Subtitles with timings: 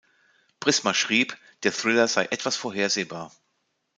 [0.59, 3.31] Prisma schrieb, der Thriller sei "etwas vorhersehbar".